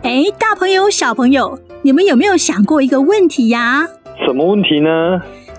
[0.04, 3.88] 哎，大朋友、小朋友，你们有没有想过一个问题呀？
[4.26, 4.90] 什么问题呢？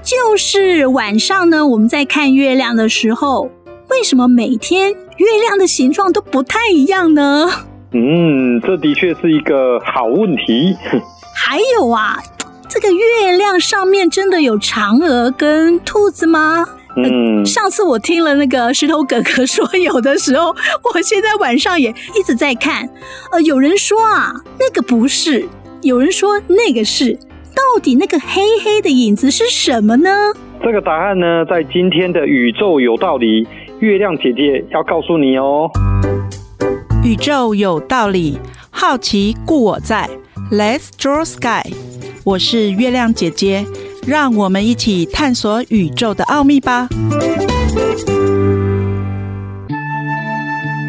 [0.02, 3.50] 就是晚上呢，我们在看月亮的时候，
[3.90, 7.46] 为什么每天月亮的形状都不太一样呢？
[7.92, 10.76] 嗯，这的确是一个好问题。
[11.34, 12.18] 还有啊，
[12.68, 16.66] 这个月亮上面真的有嫦娥跟兔子吗？
[16.96, 20.54] 嗯，上次我听了那个石头哥哥说有的时候，
[20.92, 22.88] 我现在晚上也一直在看。
[23.30, 25.46] 呃，有人说啊，那个不是；
[25.82, 27.18] 有人说那个是。
[27.54, 30.10] 到底那个黑黑的影子是什么呢？
[30.62, 33.46] 这个答案呢，在今天的宇宙有道理，
[33.80, 35.68] 月亮姐姐要告诉你哦。
[37.04, 40.10] 宇宙有道理，好奇故我在。
[40.50, 41.72] Let's draw sky。
[42.24, 43.64] 我是月亮姐姐，
[44.06, 46.88] 让我们一起探索宇宙的奥秘吧。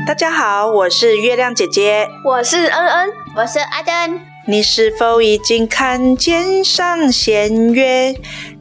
[0.07, 4.19] 大家好，我是月亮姐姐，我是恩恩，我是阿登。
[4.47, 8.15] 你是否已经看见上弦月？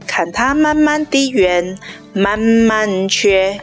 [0.06, 1.78] 看它慢慢地圆，
[2.12, 3.60] 慢慢缺。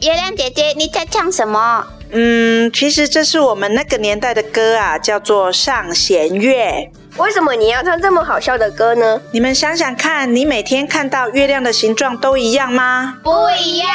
[0.00, 1.86] 月亮姐姐，你在唱什么？
[2.10, 6.90] 嗯，其实这是我们那个年代的歌啊，叫做《上弦月》。
[7.22, 9.20] 为什么你要唱这么好笑的歌呢？
[9.32, 13.16] 你们想想看，你每天看到月亮的形状都一样吗？
[13.22, 13.88] 不一样。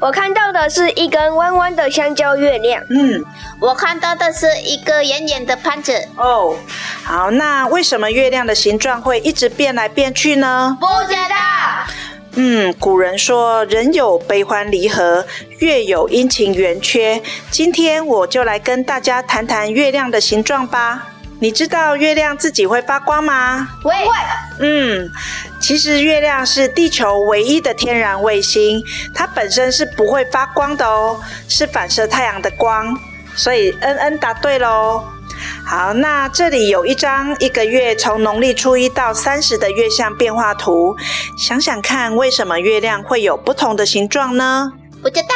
[0.00, 2.82] 我看到的是一根弯弯的香蕉月亮。
[2.90, 3.24] 嗯，
[3.60, 5.92] 我看到的是一个圆圆的盘子。
[6.16, 6.56] 哦，
[7.04, 10.76] 好，那为什么月亮的形状会一直变来变去呢？
[10.80, 11.36] 不知道。
[12.38, 15.24] 嗯，古人说人有悲欢离合，
[15.60, 17.22] 月有阴晴圆缺。
[17.50, 21.08] 今天我就来跟大家谈谈月亮的形状吧。
[21.38, 23.66] 你知道月亮自己会发光吗？
[23.82, 23.92] 会。
[24.60, 25.10] 嗯，
[25.62, 28.82] 其实月亮是地球唯一的天然卫星，
[29.14, 31.18] 它本身是不会发光的哦，
[31.48, 32.94] 是反射太阳的光。
[33.34, 35.02] 所以恩恩答对喽。
[35.64, 40.94] 好，那这里有一张一个月从农历初一到三十的月相变化图，
[41.36, 44.72] 想想看，为什么月亮会有不同的形状呢？
[45.02, 45.28] 不知道。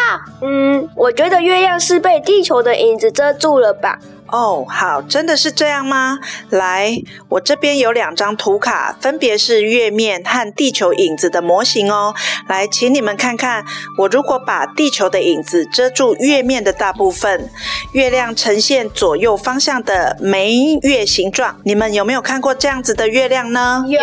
[0.42, 3.99] 嗯，我觉得月亮是被地球的影子遮住了吧。
[4.32, 6.18] 哦，好，真的是这样吗？
[6.48, 12.14] 来，我这边有两张图卡，分别是月面和地球影子的模型哦。
[12.48, 13.64] 来，请你们看看，
[13.98, 17.50] 我如果把地球的影子遮住月面的大部分，
[17.92, 21.56] 月亮呈现左右方向的眉月形状。
[21.64, 23.85] 你们有没有看过这样子的月亮呢？
[23.88, 24.00] 有。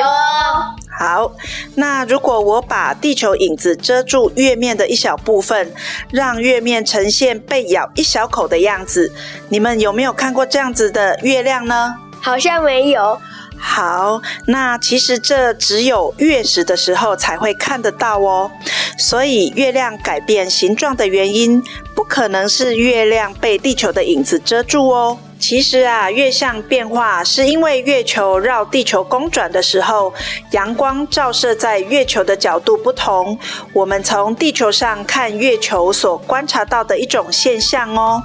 [0.98, 1.32] 好，
[1.76, 5.72] 那如果我把地球影子遮住月面的一小部分，
[6.12, 9.14] 让月面呈现被咬一小口的样子，
[9.50, 11.96] 你们有没有看过这样子的月亮呢？
[12.20, 13.22] 好像没有。
[13.60, 18.52] 好，那其实这只有月食的时候才会看得到哦。
[18.98, 21.62] 所以月亮改变形状的原因，
[21.96, 25.20] 不可能是月亮被地球的影子遮住哦。
[25.40, 30.12] 其实啊，月相变化是因为月球绕地球公转的时候，
[30.52, 33.38] 阳光照射在月球的角度不同，
[33.74, 38.24] 我们从地球上看月球所观察到的一种现象哦。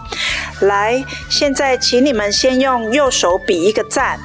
[0.61, 4.19] 来，现在请你们先用右手比一个赞，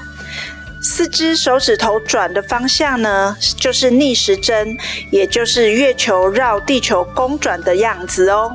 [0.89, 4.77] 四只手指头转的方向呢，就是逆时针，
[5.11, 8.53] 也就是月球绕地球公转的样子哦。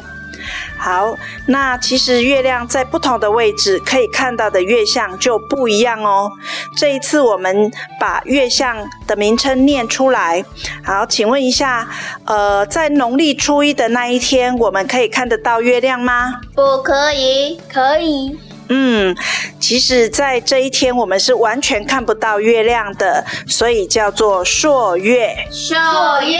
[0.78, 1.14] 好，
[1.46, 6.32] 那其实月亮在不同的位置可以看到的月相就不一样哦。
[6.74, 7.70] 这一次我们
[8.00, 8.76] 把月相
[9.06, 10.42] 的名称念出来。
[10.82, 11.86] 好，请问一下，
[12.24, 16.40] 呃，在农历初一的那一天，我们可以看得到月亮吗？
[16.56, 18.36] 不可以，可以。
[18.74, 19.14] 嗯，
[19.60, 25.36] 其实，在这一天我们是完全看不到月亮的，所以叫做朔月。
[25.50, 26.38] 朔月。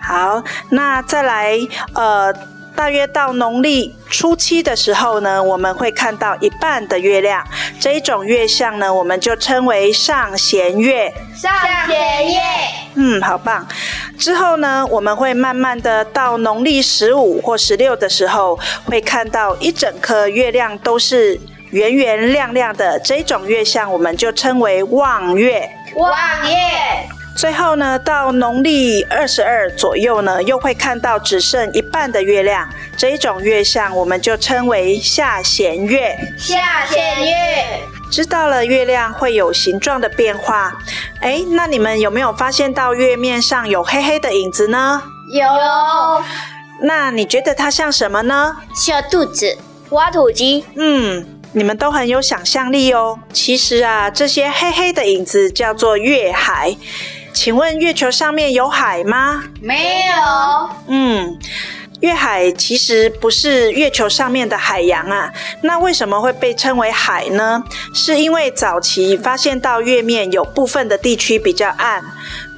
[0.00, 1.58] 好，那再来，
[1.94, 2.53] 呃。
[2.76, 7.46] 大约到农历初七的时候呢，我们会看到一半的月亮。
[7.80, 11.12] 这一种月相呢，我们就称为上弦月。
[11.36, 11.52] 上
[11.86, 12.40] 弦月。
[12.94, 13.66] 嗯，好棒。
[14.18, 22.98] 之后呢，我们会慢慢的到农历十五或十六的时候，会看到一整颗月亮都是圆圆亮亮的。
[22.98, 25.68] 这一种月相，我们就称为望月。
[25.94, 26.10] 望
[26.48, 26.56] 月。
[27.36, 36.16] 最后呢，到农历二十二左右呢，又会看到只剩一半的月亮，这一种月相我们就称为下弦月。
[36.38, 37.34] 下弦月。
[38.10, 40.72] 知道了，月亮会有形状的变化。
[41.20, 45.02] 哎，那你们有没有发现到月面上有黑黑的影子呢？
[45.32, 45.44] 有。
[46.82, 48.56] 那你觉得它像什么呢？
[48.76, 49.58] 小肚子，
[49.90, 50.64] 挖土机。
[50.76, 51.26] 嗯。
[51.56, 53.16] 你们都很有想象力哦。
[53.32, 56.76] 其实啊，这些黑黑的影子叫做月海。
[57.34, 59.42] 请问月球上面有海吗？
[59.60, 60.70] 没有。
[60.86, 61.38] 嗯。
[62.04, 65.32] 月海其实不是月球上面的海洋啊，
[65.62, 67.64] 那为什么会被称为海呢？
[67.94, 72.04] 是因为早期发现到月面有部分的地区比较暗，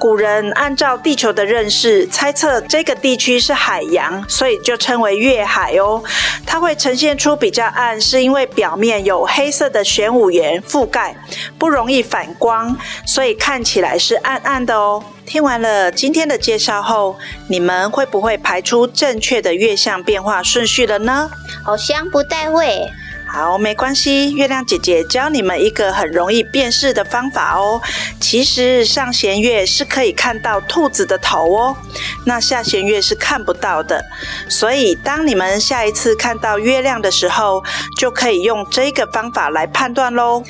[0.01, 6.03] 古人按照地球的认识猜测这个地区是海洋，所以就称为月海哦。
[6.44, 11.16] 它会呈现出比较暗，是因为表面有黑色的玄武岩覆盖，
[11.57, 12.76] 不容易反光，
[13.07, 15.01] 所以看起来是暗暗的哦。
[15.27, 17.18] 听完了今天的介绍后，
[17.49, 21.29] 你们会不会排出正确的月相变化顺序了呢？
[21.64, 22.89] 好像不太会。
[23.29, 27.83] 好，没关系，月亮姐姐教你们一个很容易辨识的方法哦。
[28.20, 31.77] 其实上弦月是可以看到兔子的头哦，
[32.24, 34.03] 那下弦月是看不到的。
[34.49, 37.62] 所以当你们下一次看到月亮的时候，
[37.99, 40.45] 就可以用这个方法来判断喽。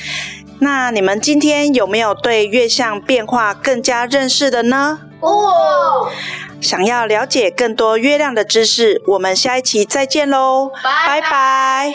[0.59, 4.99] 那你们今天有没有对月相变化更加认识的呢？
[5.21, 6.09] 哦，
[6.61, 11.93] 想要了解更多月亮的知识，我们下一期再见喽，拜拜。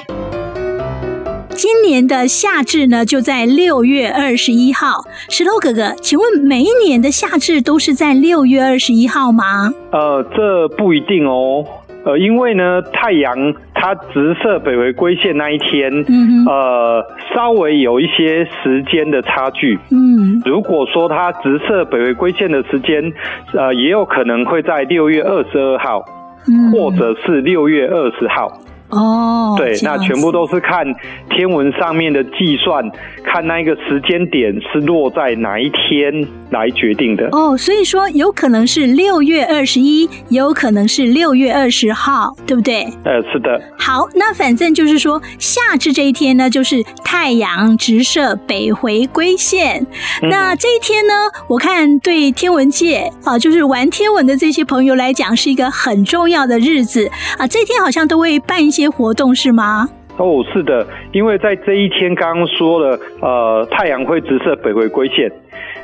[1.54, 5.06] 今年的夏至呢，就在六月二十一号。
[5.30, 9.72] 石头哥哥，请问每一年的夏至都是在六月二十一号吗？
[9.92, 11.66] 呃，这不一定哦。
[12.04, 19.78] 呃，因为呢，太阳它直射北回归线那一天，嗯，呃，稍微有一些时间的差距。
[19.92, 23.14] 嗯，如果说它直射北回归线的时间，
[23.54, 26.04] 呃，也有可能会在六月二十二号，
[26.48, 28.48] 嗯，或者是六月二十号。
[28.90, 30.86] 哦，对，那全部都是看
[31.30, 32.84] 天文上面的计算，
[33.24, 37.30] 看那一个时间点是落在哪一天来决定的。
[37.32, 42.84] 哦，所以说有可能是六月二十一，有可能是六月二十号，对不对？
[43.06, 43.62] 呃，是的。
[43.80, 49.88] 好，那反正就是说，夏至这一天呢，就是太阳直射北回归线。
[50.22, 50.30] 嗯。
[50.30, 51.14] 那这一天呢，
[51.48, 57.48] 我看对天文界啊，就是玩天文的这些朋友来讲，是一个很重要的日子啊。
[57.48, 58.82] 这一天好像都会办一些。
[58.82, 59.88] 些活动是吗？
[60.22, 65.32] 哦，是的，因为在这一天刚刚说了，呃，太阳会直射北回归线。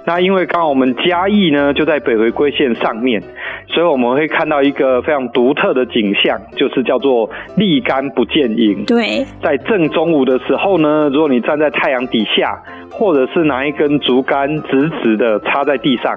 [0.05, 3.21] 那因为刚好我们嘉义呢就在北回归线上面，
[3.67, 8.85] 所以我们会看到一个非常独特的景象，就是叫做立竿不见影。
[8.85, 12.61] 对，在正中午的时候呢，如果你站在太阳底下，
[12.91, 16.15] 或者是拿一根竹竿直直的插在地上。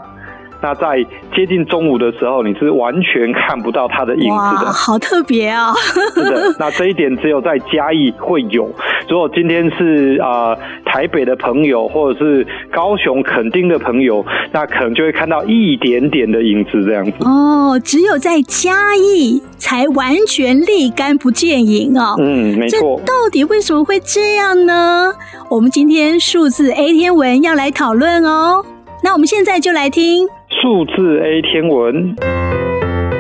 [0.63, 1.03] 那在
[1.35, 5.73] 接近中午的时候，你是完全看不到它的影子的，哇，好特别哦！
[6.15, 8.71] 是的，那这一点只有在嘉义会有。
[9.09, 17.13] 如果今天是啊、呃、台北的朋友，或者是高雄垦丁的朋友，那可能就会看到一点点的影子这样子。
[17.21, 22.17] 哦，只有在嘉义才完全立竿不见影哦。
[22.19, 23.01] 嗯，没错。
[23.07, 25.13] 到底为什么会这样呢？
[25.49, 28.65] 我们今天数字 A 天文要来讨论哦。
[29.03, 30.29] 那我们现在就来听。
[30.63, 32.15] 数字 A 天文，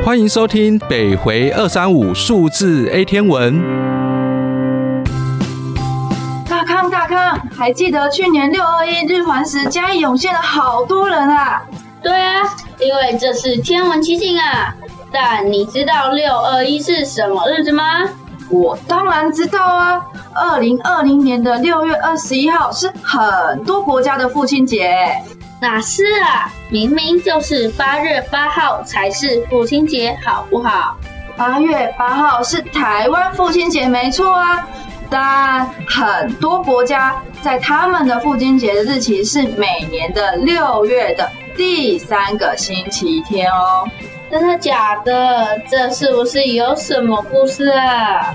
[0.04, 3.58] 欢迎收听北回二三五数字 A 天文。
[6.46, 11.62] 大康大康，还记得去年六二一日环食嘉义涌现了好多人啊？
[12.02, 12.42] 对啊，
[12.78, 14.74] 因为这是天文奇景啊。
[15.10, 18.02] 但你知道六二一是什么日子吗？
[18.50, 20.02] 我当然知道啊，
[20.34, 24.94] 二零二零年的六月二十一号是很多国家的父亲节。
[25.60, 30.96] 哪是啊，明明就是八月八号才是父亲节，好不好？
[31.36, 34.66] 八月八号是台湾父亲节，没错啊。
[35.10, 43.86] 但很多国家在他们的父亲节的日期是每年的六月的第三个星期天哦。
[44.30, 45.58] 真的假的？
[45.68, 48.34] 这是不是有什么故事啊？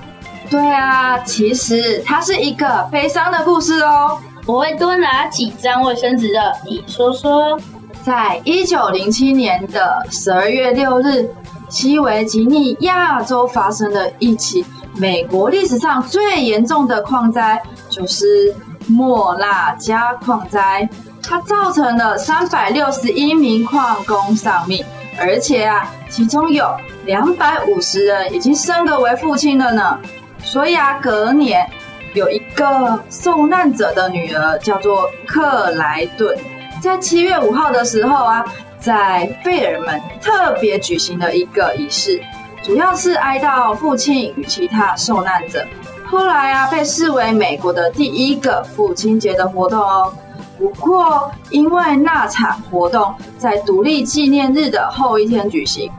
[0.50, 4.20] 对啊，其实它是一个悲伤的故事哦。
[4.46, 7.60] 我会多拿几张卫生纸的，你说说。
[8.04, 11.28] 在一九零七年的十二月六日，
[11.70, 14.64] 西维吉尼亚州发生了一起
[14.96, 18.54] 美国历史上最严重的矿灾，就是
[18.86, 20.88] 莫拉加矿灾。
[21.24, 24.86] 它造成了三百六十一名矿工丧命，
[25.18, 26.70] 而且啊，其中有
[27.06, 29.98] 两百五十人已经升格为父亲了呢。
[30.44, 31.68] 所以啊，隔年。
[32.16, 36.34] 有一个受难者的女儿叫做克莱顿，
[36.82, 38.46] 在七月五号的时候啊，
[38.80, 42.24] 在费尔门特别举行了一个仪式，
[42.64, 45.66] 主要是哀悼父亲与其他受难者。
[46.06, 50.14] 后来啊，被视为美国的第一个父亲节的活动哦。
[50.58, 55.92] 不过，因为那场活动在独立纪念日的后一天举行。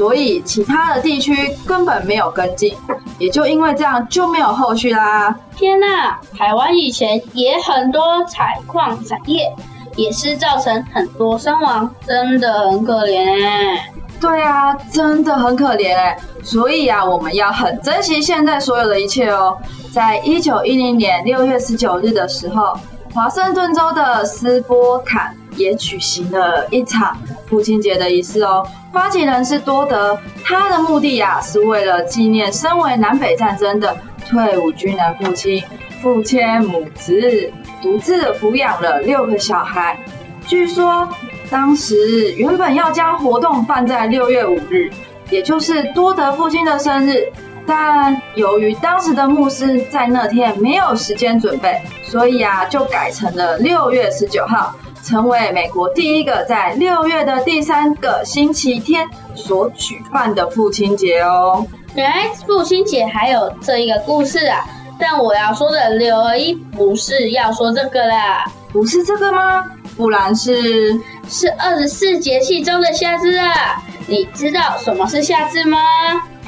[0.00, 2.74] 所以其他的地区根本没有跟进，
[3.18, 5.38] 也就因为这样就没有后续啦。
[5.54, 9.54] 天哪，台湾以前也很多采矿产业，
[9.96, 13.92] 也是造成很多伤亡，真的很可怜哎。
[14.18, 16.16] 对啊，真的很可怜哎。
[16.42, 19.54] 所以啊，我们要很珍惜现在所有的一切哦。
[19.92, 22.74] 在一九一零年六月十九日的时候，
[23.12, 27.16] 华盛顿州的斯波坎也举行了一场
[27.48, 28.64] 父亲节的仪式哦。
[28.92, 33.96] 发起人是多德，他的目的呀、啊、是为了纪念身为南北战争的
[34.28, 35.62] 退伍军人父亲，
[36.00, 37.52] 父亲母子，
[37.82, 39.98] 独自抚养了六个小孩。
[40.46, 41.08] 据说
[41.50, 44.88] 当时原本要将活动办在六月五日，
[45.30, 47.28] 也就是多德父亲的生日，
[47.66, 54.74] 但由于当时的牧师在那天没有时间准备，所以啊就改成了六月十九号。
[55.02, 61.66] 成为美国第一个在六月的第三个星期天所举办的父亲节哦。
[61.94, 64.62] 原来父亲节还有这一个故事啊！
[65.00, 69.64] 但我要说的六二一不是要说这个啦，不是这个吗？
[69.96, 71.00] 不然是
[71.30, 73.82] 是二十四节气中的夏至啊！
[74.06, 75.78] 你知道什么是夏至吗？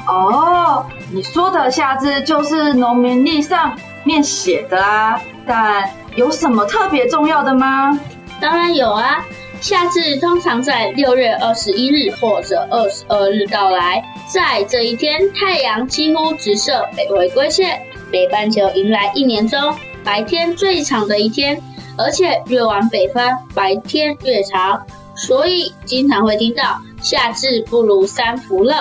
[0.07, 3.73] 哦，你说的夏至就是农民历上
[4.03, 7.97] 面写的啊，但有什么特别重要的吗？
[8.41, 9.25] 当然有啊，
[9.61, 17.81] 夏至通常在六月二十一日或者二十二日到来，在这一天，太阳几乎直射北回归线，
[18.11, 19.73] 北半球迎来一年中
[20.03, 21.61] 白天最长的一天，
[21.97, 23.25] 而且越往北方，
[23.55, 24.85] 白天越长，
[25.15, 28.75] 所以经常会听到夏至不如三伏热。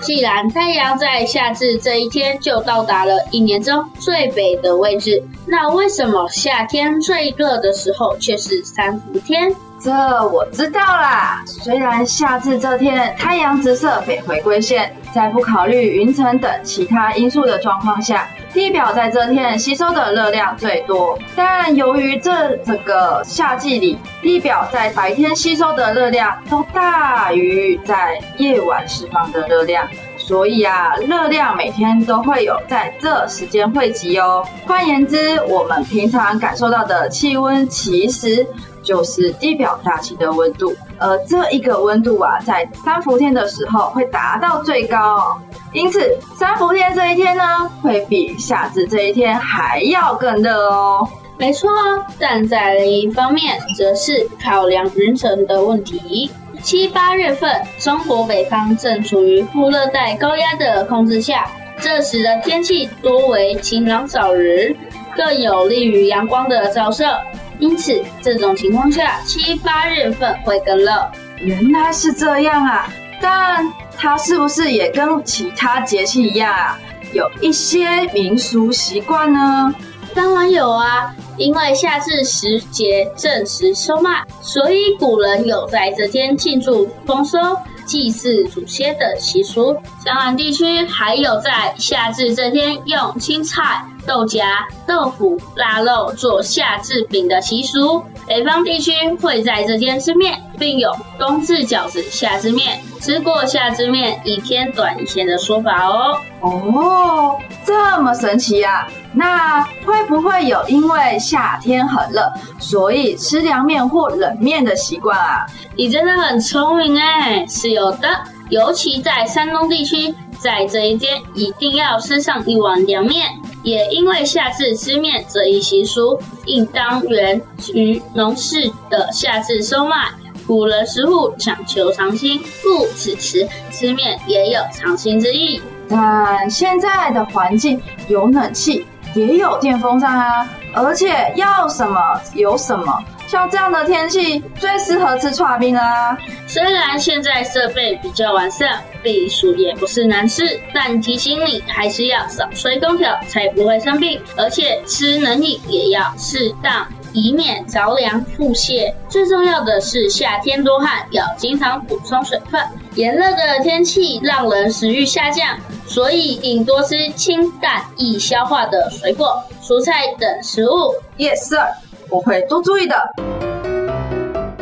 [0.00, 9.54] 既然太阳在夏至这一天就到达了一年中最北的位置，那为什么夏天最热的时候却是三伏天？
[9.80, 9.92] 这
[10.28, 11.42] 我知道啦。
[11.46, 21.18] 虽然夏至这天太阳直射北回归线，在不考虑云层等其他因素的状况下，地表在这天吸收的热量最多。
[21.36, 29.86] 但由于这整个夏季里，地表在白天吸收的热量都大于在夜晚释放的热量。
[30.28, 34.46] 所以啊，热量每天都会有在这时间汇集哦。
[34.66, 38.46] 换言之，我们平常感受到的气温，其实
[38.82, 40.76] 就是地表大气的温度。
[40.98, 45.40] 而这一个温度啊，在三伏天的时候会达到最高。
[45.72, 47.42] 因此，三伏天这一天呢，
[47.82, 51.08] 会比夏至这一天还要更热哦。
[51.38, 51.70] 没错，
[52.18, 56.30] 但在另一方面，则是考量云层的问题。
[56.62, 61.50] 七八月份，中国北方正处于副热带高压的控制下，
[61.80, 64.74] 这时的天气多为晴朗早日，
[65.16, 67.18] 更有利于阳光的照射。
[67.58, 70.92] 因此，这种情况下，七八月份会更热。
[71.38, 72.88] 原来是这样啊！
[73.20, 76.78] 但它是不是也跟其他节气一样啊，
[77.12, 79.74] 有一些民俗习惯呢？
[80.18, 81.14] 当然有啊。
[81.36, 87.38] 因为夏至时节正值收麦，所以古人有在这天庆祝丰收、
[87.86, 89.76] 祭祀祖先的习俗。
[90.04, 94.44] 江南地区还有在夏至这天用青菜、豆荚、
[94.84, 98.02] 豆腐、腊肉做夏至饼的习俗。
[98.28, 102.78] 北方地区会在这天吃面，并有冬至饺子、夏至面。
[103.00, 106.20] 吃过夏至面，一天短一天的说法哦。
[106.40, 108.86] 哦，这么神奇呀！
[109.14, 115.46] 那会不会有因为夏天很热，所以吃凉面或冷面的习惯啊？
[115.74, 118.08] 你真的很聪明哎，是有的。
[118.50, 123.28] 尤其在山东地区，在这一天一定要吃上一碗凉面。
[123.64, 127.42] 也因为夏至吃面这一习俗，应当源
[127.74, 130.08] 于农事的夏至收麦。
[130.46, 135.60] 古人食物讲求长青，故此时吃面也有长青之意。
[135.90, 142.00] 但现在的环境有冷气，也有电风扇啊，而且要什么
[142.34, 143.04] 有什么。
[143.26, 146.16] 像这样的天气最适合吃串冰啦。
[146.46, 154.20] 虽然现在设备比较完善，避暑也不是难事，但提醒你还是要少吹空调，才不会生病。
[154.36, 156.86] 而且吃冷饮也要适当。
[157.14, 158.92] 以免着凉腹泻。
[159.08, 162.60] 最重要的是，夏天多汗，要经常补充水分。
[162.96, 170.94] 炎热的天气让人食欲下降，所以应多吃清淡易消化的水果、蔬菜等食物。
[171.16, 171.66] Yes, sir，
[172.10, 173.37] 我会多注意的。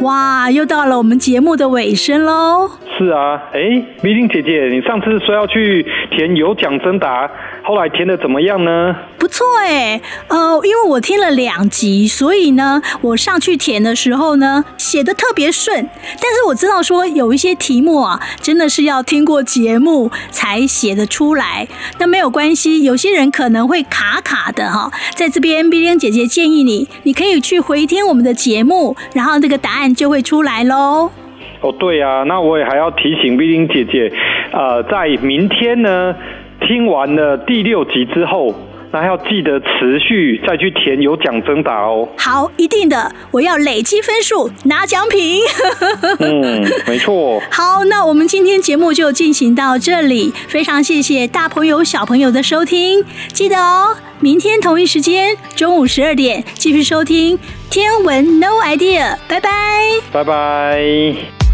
[0.07, 2.71] 哇，又到了我们节目的尾声喽。
[2.97, 3.61] 是啊，哎，
[4.03, 7.29] 米玲姐姐，你上次说要去填有奖征答，
[7.67, 8.95] 后来填的怎么样呢？
[9.19, 15.77] 不错哎，呃，因为我听了两集，所以呢，我上去填的时候呢，写的特别顺。
[16.23, 21.67] 但是我知道说有一些题目啊，真的是要听过节目才写得出来。
[21.99, 24.89] 那没有关系，有些人可能会卡卡的哈。
[25.17, 31.11] 在这边，米玲姐姐建议你，你可以去回听我们的节目，然后这个答案就会出来喽。
[31.63, 34.13] 哦，对啊，那我也还要提醒米玲姐姐，
[34.53, 36.15] 呃，在明天呢，
[36.61, 38.55] 听完了第六集之后，
[38.93, 42.09] 那要记得持续再去填有奖征答哦。
[42.17, 45.43] 好，一定的，我要累积分数拿奖品。
[46.21, 47.41] 嗯，没错。
[47.51, 57.39] 好，那我们今天节目就进行到这里，非常谢谢大朋友小朋友的收听，记得哦，明天同一时间中午十二点继续收听
[57.69, 59.51] 天文 No Idea，拜拜，
[60.13, 61.46] 拜拜。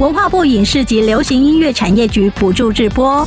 [0.00, 3.22] 文化部影视及流行音乐产业局补助直播。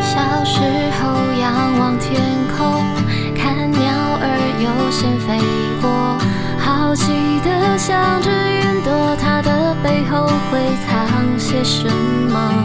[0.00, 0.60] 小时
[0.92, 1.10] 候
[1.40, 2.22] 仰望天
[2.56, 2.84] 空，
[3.36, 3.80] 看鸟
[4.20, 5.40] 儿悠闲飞
[5.82, 5.90] 过，
[6.56, 7.10] 好奇
[7.44, 11.88] 的想着云朵，它的背后会藏些什
[12.30, 12.63] 么？